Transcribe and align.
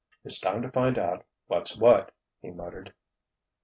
"It's 0.23 0.39
time 0.39 0.63
to 0.63 0.71
find 0.71 0.97
out 0.97 1.27
what's 1.45 1.77
what!" 1.77 2.11
he 2.41 2.49
muttered. 2.49 2.91